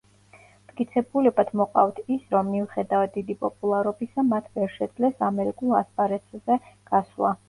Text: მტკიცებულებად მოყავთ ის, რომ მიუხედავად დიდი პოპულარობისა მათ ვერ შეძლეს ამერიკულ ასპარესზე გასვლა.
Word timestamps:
მტკიცებულებად 0.67 1.49
მოყავთ 1.59 1.99
ის, 2.15 2.23
რომ 2.35 2.47
მიუხედავად 2.53 3.13
დიდი 3.17 3.35
პოპულარობისა 3.45 4.23
მათ 4.31 4.47
ვერ 4.55 4.73
შეძლეს 4.79 5.21
ამერიკულ 5.29 5.77
ასპარესზე 5.81 6.57
გასვლა. 6.95 7.35